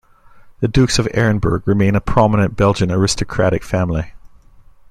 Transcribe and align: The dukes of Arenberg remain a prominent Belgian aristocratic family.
The 0.61 0.67
dukes 0.67 0.97
of 0.97 1.05
Arenberg 1.13 1.67
remain 1.67 1.93
a 1.95 2.01
prominent 2.01 2.55
Belgian 2.57 2.89
aristocratic 2.91 3.63
family. 3.63 4.15